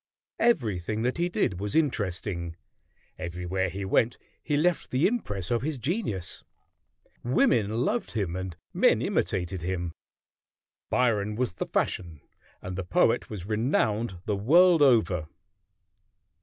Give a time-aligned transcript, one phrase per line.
[0.39, 2.55] Everything that he did was interesting;
[3.19, 6.43] everywhere he went he left the impress of his genius.
[7.23, 9.93] Women loved him, and men imitated him.
[10.89, 12.19] Byron was the fashion,
[12.63, 15.27] and the poet was renowned the world over.